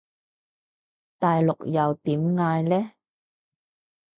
[1.19, 2.91] 大陸又點嗌呢？